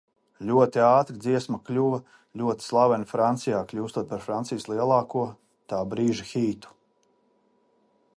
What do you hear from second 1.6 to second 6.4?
kļuva ļoti slavena Francijā, kļūstot par Francijas lielāko tā brīža